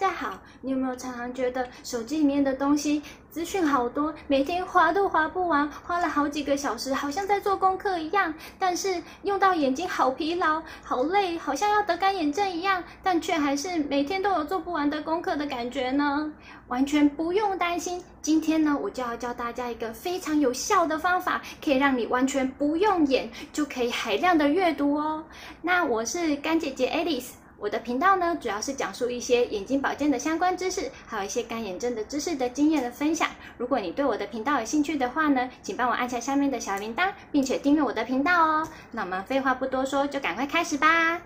[0.00, 16.32] 大家好，你有没有常常觉得手机里面的东西资讯好多，每天划都划不完，花了好几个小时，好像在做功课一样，但是用到眼睛好疲劳、好累，好像要得干眼症一样，但却还是每天都有做不完的功课的感觉呢？
[16.68, 25.22] 完全不用担心，今天呢，我就要教大家一个非常有效的方法，可以让你完全不用眼就可以海量的阅读哦。
[25.60, 27.32] 那我是干姐姐 Alice。
[27.60, 33.28] 我的频道呢，主要是讲述一些眼睛保健的相关知识，还有一些干眼症的知识的经验的分享。
[33.58, 38.66] 如果你对我的频道有兴趣的话呢，请帮我按下下面的小铃铛，并且订阅我的频道哦。
[38.92, 41.20] 那我们废话不多说，就赶快开始吧。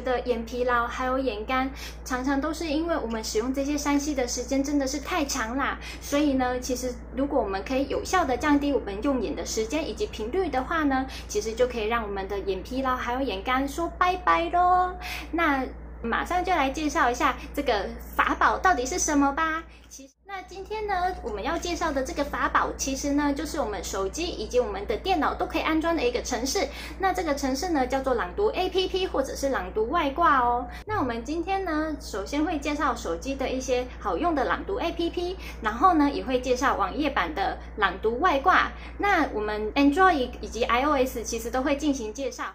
[0.00, 1.70] 觉得眼疲劳，还有眼干，
[2.06, 5.78] 常常都是因为我们使用这些三 C 的时间真的是太长啦。
[6.00, 14.94] 所以呢，其实如果我们可以有效的降低我们用眼的时间以及频率的话呢，其实就可以让我们的眼疲劳还有眼干说拜拜喽。
[15.32, 15.66] 那
[16.02, 17.86] 马上就来介绍一下这个
[18.16, 19.62] 法宝到底是什么吧。
[19.90, 20.19] 其实。
[20.32, 26.68] 那今天呢，我们要介绍的这个法宝，其实呢，就是我们手机以及我们的电脑都可以安装的一个程式。
[27.00, 30.68] 那这个程式呢，叫做朗读 APP 或者是朗读外挂哦。
[30.86, 38.70] 那我们今天呢，首先会介绍手机的一些好用的朗读 APP，然后呢，也会介绍网页版的朗读外挂。
[38.98, 42.54] 那我们 Android 以及 iOS 其实都会进行介绍。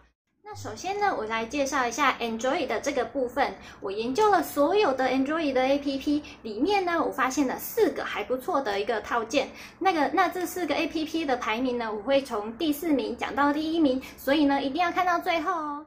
[0.56, 3.53] 首先呢，我来介绍一下 Android 的这个部分。
[3.81, 9.50] 我研究了所有的 Android 的 APP，里面呢，我发现了四个还不错的一个套件。
[9.80, 15.86] 那个，那这四个 APP 的排名呢，我会从第四名讲到第一名，所以呢，一定要看到最后哦。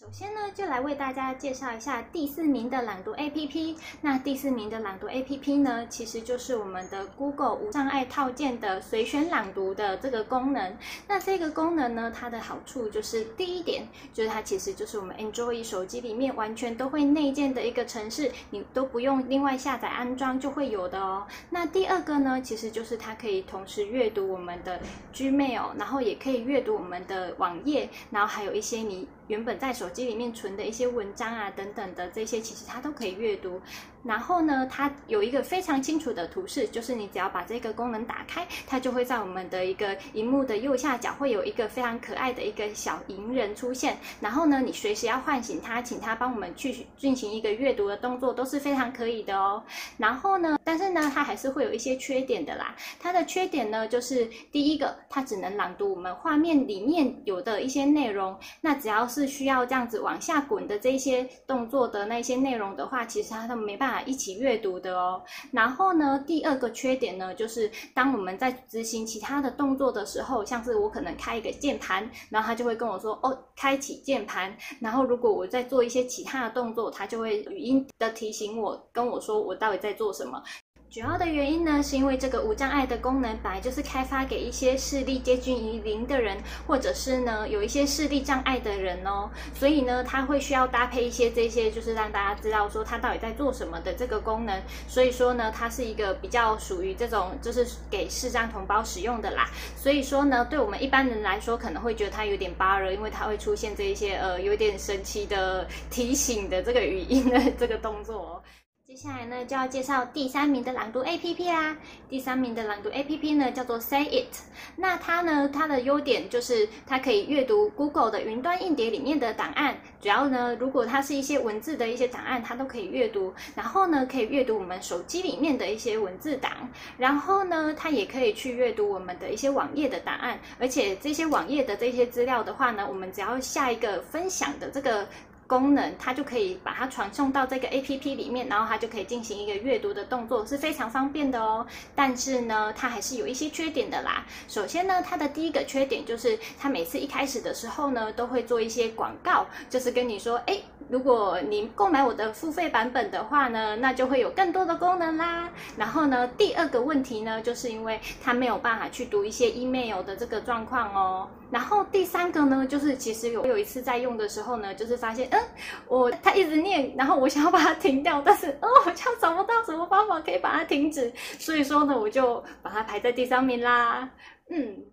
[0.00, 3.76] 首先呢，就来为大家介绍一下第四名的朗读 APP。
[4.00, 10.74] 那第四名的朗读 APP 呢，其实就是我们的 Google 无障碍套件的随选朗读的这个功能。
[11.06, 21.26] 那这个功能呢，它的好处就是第一点，就是它其实就是我们 Android 手机里面完全都会内建的一个程式，你都不用另外下载安装就会有的哦。
[21.50, 24.80] 那第二个呢，其实就是它可以同时阅读我们的
[25.12, 29.06] Gmail，然后也可以阅读我们的网页，然后还有一些你。
[29.30, 33.60] 原本在手机里面存的一些文章啊，等等的这些，其实它都可以阅读。
[34.02, 43.98] 然后呢，它有一个非常清楚的图示，就是你只要把这个功能打开，它就会在我们的一个荧幕的右下角会有一个非常可爱的一个小银人出现。
[44.18, 49.62] 然后呢，你随时要唤醒它，请它帮我们去进行一个阅读的动作，都是非常可以的哦。
[49.98, 52.74] 然后呢，但是呢，它还是会有一些缺点的啦。
[52.98, 58.34] 它的缺点呢，就是第一个，它只能朗读我们画面里面有的一些内容。
[58.62, 63.89] 那只要是需要这样子往下滚的这些动作的那些内容的话，其实它都没办法。
[63.90, 65.22] 啊，一起阅读的哦。
[65.50, 80.42] 然后呢，第二个缺点呢，就是当我们在执行其他的动作的时候，像是我可能开一个键盘，然后他就会跟我说：“哦，开启键盘。”然后如果我在做一些其他的动作，他就会语音的提醒我，跟我说我到底在做什么。
[80.90, 86.36] 主要的原因呢，是因为这个无障碍的功能本来就是开发给一些视力接近于零的人，
[86.66, 94.60] 或者是呢有一些视力障碍的人哦，所以呢，它会需要搭配一些这些，就是让大家知道说它到底在做什么的这个功能。
[94.88, 99.48] 所以说呢，它是一个比较属于这种就是给视障同胞使用的啦。
[99.76, 108.42] 所以说呢，对我们一般人来说可能会觉得它有点 bug，因为它会出现这一些呃有点神奇的提醒的这个语音的这个动作哦。
[108.90, 111.76] 接下来呢，就要介绍第三名的朗读 APP 啦。
[112.08, 114.36] 第三名的朗读 APP 呢，叫做 Say It。
[114.74, 119.78] 那它呢，它的优点就是它可以阅读 Google 的云端硬碟里面的档案。
[120.00, 123.32] 主要呢，如果它是一些文字的一些档案，它都可以阅读。
[123.54, 126.68] 然后呢，可以阅读我们手机里面的一些文字档。
[126.98, 130.36] 然后呢，它也可以去阅读我们的一些网页的档案。
[130.58, 135.06] 而且这些网页的这些资料的话呢，我们只要下一个分享的这个。
[135.50, 141.66] 功能，它就可以把它传送到这个 APP 里面，然后它就可以进行一个阅读的动作，是非常方便的哦。
[141.92, 144.24] 但是呢，它还是有一些缺点的啦。
[144.46, 155.50] 首先呢，它的第一个缺点就是，它每次一开始的时候呢，都会做一些广告，就是跟你说，诶，如果你购买我的付费版本的话呢，那就会有更多的功能啦。
[155.76, 161.28] 然后呢，第二个问题呢，就是因为它没有办法去读一些 email 的这个状况哦。
[161.50, 165.42] 然后第三个呢，就是其实有有一次在用的时候呢，就是发现，嗯，
[165.88, 174.08] 我它一直念，然后我想要把它停掉，但是哦，好像找不到什么方法可以把它停止，所以说呢，我就把它排在第三名啦。
[174.48, 174.84] 嗯，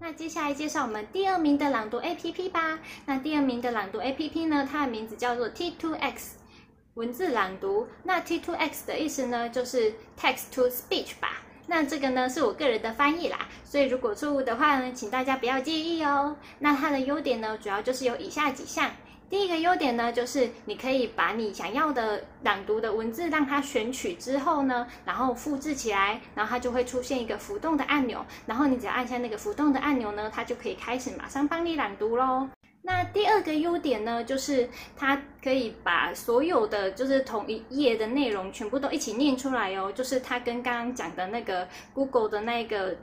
[0.00, 2.78] 那接下来介绍我们第二名的朗读 APP 吧。
[3.06, 6.32] 那第二名的朗读 APP 呢，它的名字叫做 T2X。
[6.94, 7.86] 文字朗读。
[8.02, 11.42] 那 T2X 的意思呢，就是 Text to Speech 吧。
[11.70, 16.34] 那这个呢是我个人的翻译啦，所以如果错误的话呢，请大家不要介意哦。
[16.60, 18.90] 那它的优点呢，主要就是有以下几项。
[19.28, 32.48] 第一个优点呢，就是你可以把你想要的朗读的文字让它选取之后呢，然后复制起来，然后它就会出现一个浮动的按钮，然后你只要按下那个浮动的按钮呢，它就可以开始马上帮你朗读喽。
[32.82, 42.96] 那第二个优点呢，就是它可以把所有的就是同一页的内容全部都一起念出来哦，就是它跟刚刚讲的那个 Google 的那个。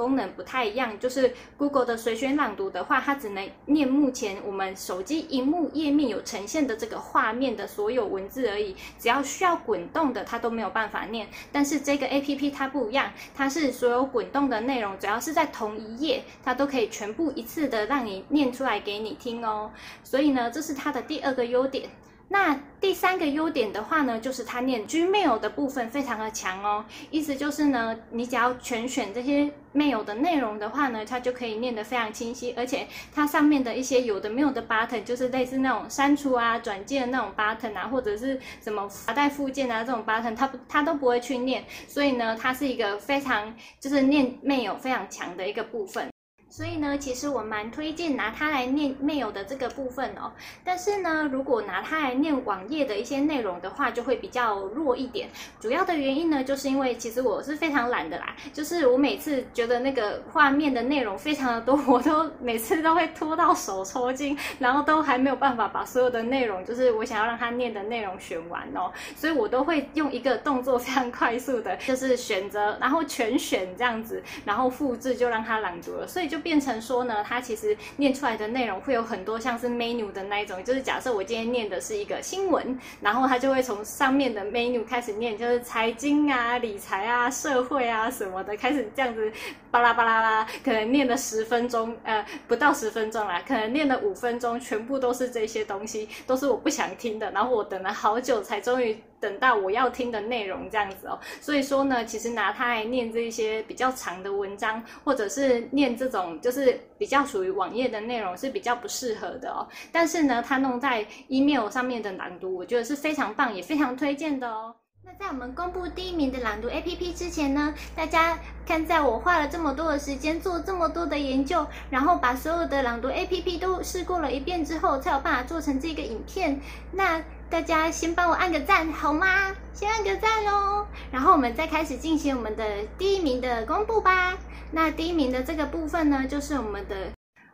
[0.00, 11.28] 功能不太一样，就是 Google 的随选朗读的话，它只能念目前我们手机荧幕页面有呈现的这个画面的所有文字而已，只要需要滚动的，它都没有办法念。
[11.52, 19.70] 但是这个 APP 它不一样，它是所有滚动的内容，只要是在同一页，它都可以全部一次的让你念出来给你听哦。
[20.02, 21.90] 所以呢，这是它的第二个优点。
[22.32, 26.84] 那第三个优点的话呢，就是它念 Gmail 的部分非常的强哦。
[27.10, 32.54] 意思就是呢，你只要全选这些 mail 的内容的话呢，它就可以念得非常清晰。
[32.56, 41.64] 而且它上面的一些有的没有的 button，就是类似那种删除啊、转接的那种 button 啊，或者是什么夹带附件啊这种 button，它不它都不会去念。
[41.88, 46.08] 所以呢，它是一个非常就是念 mail 非常强的一个部分。
[46.50, 50.32] 所以呢，其实我蛮推荐拿它来念 mail 的这个部分哦。
[50.64, 55.28] 但是呢，如果拿它来念网页的一些内容的话，就会比较弱一点。
[55.60, 58.34] 主要的原因呢，就是因为其实我是非常懒的啦。
[58.52, 68.90] 就是我每次觉得那个画面的内容非常的多，我都每次都会拖到手抽筋，然后都还没有办法把所有的内容，就是我想要让它念的内容选完哦。
[69.14, 76.08] 所以我都会用一个动作非常快速的，就是选择，然后全选这样子，然后复制就让它朗读了。
[76.08, 76.39] 所以就。
[76.40, 89.32] 变成说呢，它其实念出来的内容会有很多像是 menu 的那一种，就是假设我今天念的是一个新闻，然后它就会从上面的 menu 开始念，就是财经啊、理财啊、社会啊什么的，开始这样子
[89.70, 98.96] 巴拉巴拉啦，可能念了十分钟，呃，不到十分钟啦，可能念了五分钟，全部都是这些东西，都是我不想听的，然后我等了好久才终于。
[99.20, 109.66] 等到我要听的内容这样子哦，所以说呢，其实拿它来念这些比较长的文章，或者是念这种就是比较属于网页的内容是比较不适合的哦。
[109.90, 114.74] 但是呢，它弄在 email 上面的朗读，我觉得是非常棒，也非常推荐的哦。
[115.02, 126.60] 那在我们公布第一名的朗读 APP 之前呢，大家看在我花了这么多的时间做这么多的研究，然后把所有的朗读 APP 都试过了一遍之后，才有办法做成这个影片。
[126.92, 127.20] 那
[127.50, 129.26] 大家先帮我按个赞好吗？
[129.74, 132.64] 先按个赞哦，然后我们再开始进行我们的
[132.96, 134.38] 第一名的公布吧。
[134.70, 137.10] 那第一名的这个部分呢，就是我们的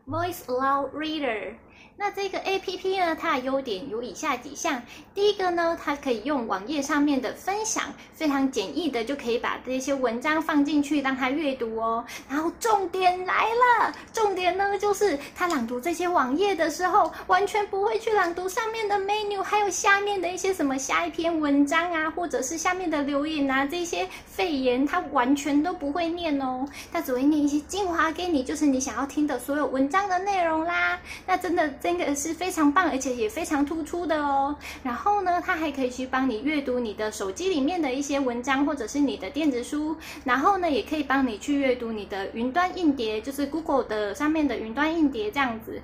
[0.06, 1.54] Voice Loud Reader。
[1.98, 4.82] 那这个 APP 呢，它的优点有以下几项。
[5.14, 12.04] 第一个呢，它可以用网页上面的分享，非常简易的就可以把这些文章放进去让它阅读哦。
[12.28, 26.68] 然后重点来了，重点呢就是它朗读这些网页的时候，完全不会去朗读上面的 menu，还有下面的一些什么下一篇文章啊，或者是下面的留言啊，这些废言，它完全都不会念哦。
[26.92, 31.00] 它只会念一些精华给你，就是你想要听的所有文章的内容啦。
[31.26, 31.72] 那真的。
[31.86, 34.56] 这个是非常棒，而且也非常突出的哦。
[34.82, 39.96] 然后呢，它还可以去帮你阅读你的手机里面的一些文章，或者是你的电子书。
[40.24, 45.80] 然后呢，也可以帮你去阅读你的云端硬碟，就是 Google 的上面的云端硬碟这样子。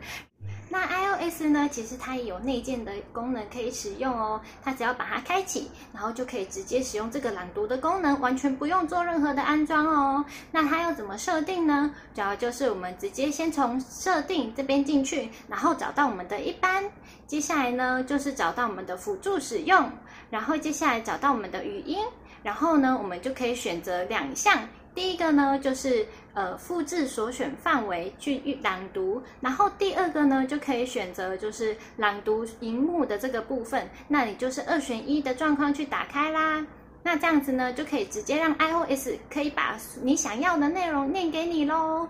[0.73, 4.41] 那 iOS 呢，其实它也有内建的功能可以使用哦。
[4.65, 10.25] 它只要把它开启，然后就可以直接使用这个朗读的功能，完全不用做任何的安装哦。
[10.51, 11.95] 那它要怎么设定呢？
[12.15, 16.83] 主要就是我们直接先从设定这边进去，然后找到我们的一般，
[17.27, 19.93] 接下来呢就是找到我们的辅助使用，
[20.31, 21.99] 然后接下来找到我们的语音，
[22.43, 24.67] 然后呢我们就可以选择两项。
[24.95, 36.67] 第一个呢，就是呃复制所选范围去朗读，然后第二个呢，就可以选择就是朗读荧幕的这个部分，那你就是二选一的状况去打开啦。
[37.03, 42.09] 那这样子呢，就可以直接让 iOS 可以把你想要的内容念给你喽。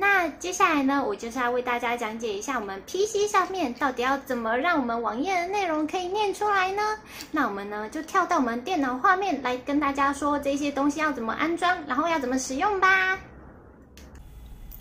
[0.00, 6.82] 那接下来呢，我就是要为大家讲解一下我们 PC 上面到底要怎么让我们网页的内容可以念出来呢？
[7.32, 13.18] 那我们呢就跳到我们电脑画面来跟大家说这些东西要怎么安装，然后要怎么使用吧。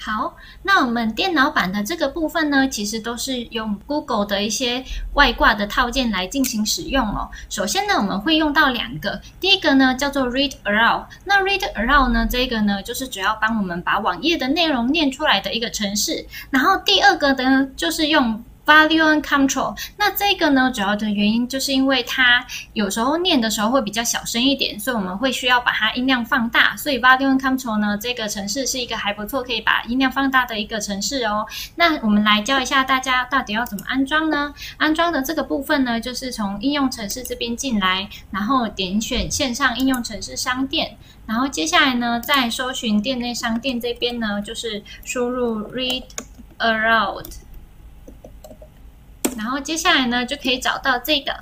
[0.08, 4.82] 好，那我们电脑版的这个部分呢，其实都是用 Google 的一些
[5.16, 7.30] 外挂的套件来进行使用哦。
[7.50, 11.08] 首先呢，我们会用到两个，第一个呢叫做 Read Aloud。
[11.26, 16.26] 那 Read Aloud 呢，这个呢就是主要帮我们把网页的内容念出来的一个程式。
[16.52, 26.76] 然后第二个呢，就是用 Volume Control，那这个呢，主要的原因就是因为它有时候念的时候会比较小声一点，所以我们会需要把它音量放大。
[26.76, 31.46] 所以 Volume Control 呢，这个程式是一个还不错可以把音量放大的一个程式哦。
[31.76, 34.54] 那我们来教一下大家到底要怎么安装呢？
[34.76, 46.04] 安装的这个部分呢，就是从应用程式这边进来，然后点选线上应用程式商店，然后接下来呢，在搜寻店内商店这边呢，就是输入 Read
[46.60, 47.24] Aloud。
[49.38, 51.34] 然后接下来呢，就可以找到这个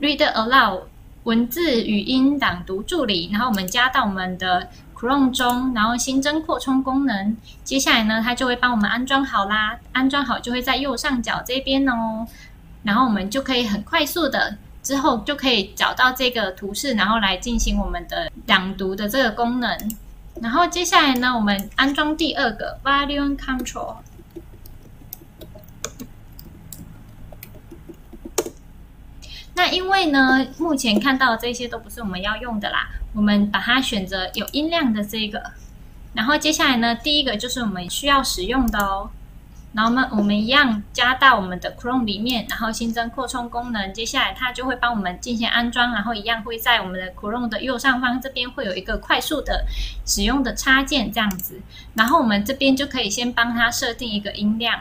[0.00, 0.82] Read Aloud
[1.24, 3.30] 文字语音朗读助理。
[3.32, 7.36] 然后我们加到我们的 Chrome 中，然后新增扩充功能。
[7.64, 9.78] 接下来呢，它就会帮我们安装好啦。
[9.92, 12.26] 安装好就会在右上角这边哦。
[12.84, 19.76] 然后我们就可以很快速的，之后就可以找到这个图示，然后来进行我们的朗读的这个功能。
[20.42, 23.96] 然后接下来呢，我们安装第二个 Volume Control。
[29.56, 35.52] 那因为呢，目前看到的这些都不是我们要用的啦，我们把它选择有音量的这个。
[36.12, 39.10] 然后接下来呢，第一个就是我们需要使用的哦。
[39.72, 43.92] 然后我们我们一样加到我们的 Chrome 里面，然后新增扩充功能。
[43.92, 49.66] 接下来它就会帮我们进行安装，然后一样会在我们的 Chrome 的右上方这边会有一个快速的
[50.06, 51.60] 使用的插件这样子。
[51.94, 54.80] 然后我们这边就可以先帮它设定一个音量。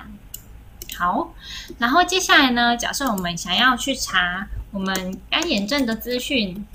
[0.97, 1.33] 好，
[1.79, 4.47] 然后接下来呢，假设我们想要去查。
[4.73, 6.65] 我们干眼症的资讯，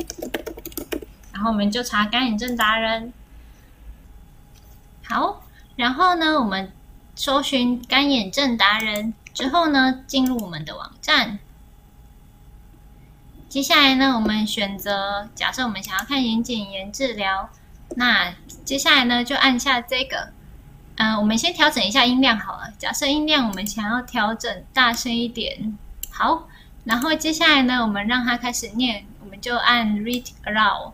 [1.33, 3.13] 然后我们就查干眼症达人。
[5.05, 5.43] 好，
[5.75, 6.71] 然后呢，我们
[7.17, 11.41] 搜寻干眼症达人之后呢，进入我们的网站。
[13.49, 17.51] 接下来呢，我们选择，假设我们想要看眼睑炎治疗，
[17.97, 18.33] 那
[18.65, 20.33] 接下来呢，就按下这个。
[20.99, 22.73] 嗯、呃，我们先调整一下音量好了。
[22.77, 25.77] 假设音量我们想要调整大声一点，
[26.11, 26.47] 好。
[26.85, 30.93] 然后接下来呢，我们让它开始念，我们就按 Read Aloud。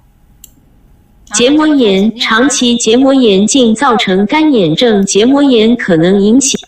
[1.32, 5.06] 结膜炎，长期结膜炎竟造成干眼症。
[5.06, 6.58] 结膜炎可能引起。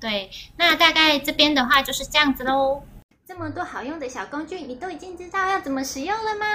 [0.00, 2.82] 对，那大概这边的话就是这样子喽。
[3.26, 6.46] 这么多好用的小工具，你都已经知道要怎么使用了吗？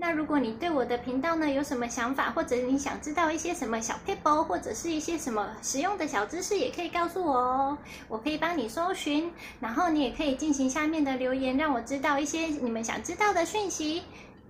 [0.00, 14.04] 那如果你对我的频道呢有什么想法，或者你想知道一些什么小撇步，或者是一些什么实用的小知识，也可以告诉我哦，我可以帮你搜寻，然后你也可以进行下面的留言，让我知道一些你们想知道的讯息。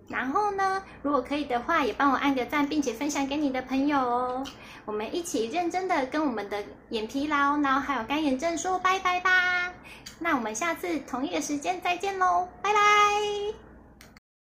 [0.07, 4.45] 然后呢，如果可以的话，也帮我按个赞，并且分享给你的朋友哦。
[4.85, 9.73] 我们一起认真的跟我们的眼疲劳，然后还有干眼症说拜拜吧。
[10.19, 13.68] 那我们下次同一个时间再见喽，拜拜。